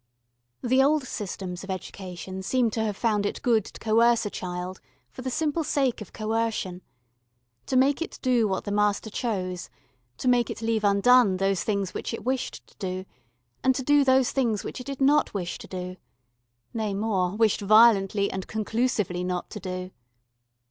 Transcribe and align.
The 0.63 0.81
old 0.81 1.03
systems 1.05 1.63
of 1.63 1.69
education 1.69 2.41
seem 2.41 2.71
to 2.71 2.83
have 2.83 2.97
found 2.97 3.23
it 3.23 3.39
good 3.43 3.63
to 3.65 3.79
coerce 3.79 4.25
a 4.25 4.31
child 4.31 4.81
for 5.11 5.21
the 5.21 5.29
simple 5.29 5.63
sake 5.63 6.01
of 6.01 6.11
coercion 6.11 6.81
to 7.67 7.75
make 7.77 8.01
it 8.01 8.17
do 8.23 8.47
what 8.47 8.63
the 8.63 8.71
master 8.71 9.11
chose, 9.11 9.69
to 10.17 10.27
make 10.27 10.49
it 10.49 10.63
leave 10.63 10.83
undone 10.83 11.37
those 11.37 11.63
things 11.63 11.93
which 11.93 12.15
it 12.15 12.23
wished 12.23 12.65
to 12.65 12.75
do 12.77 13.05
and 13.63 13.75
to 13.75 13.83
do 13.83 14.03
those 14.03 14.31
things 14.31 14.63
which 14.63 14.79
it 14.81 14.87
did 14.87 15.01
not 15.01 15.35
wish 15.35 15.59
to 15.59 15.67
do 15.67 15.97
nay, 16.73 16.95
more, 16.95 17.35
wished 17.35 17.61
violently 17.61 18.31
and 18.31 18.47
conclusively 18.47 19.23
not 19.23 19.51
to 19.51 19.59
do. 19.59 19.91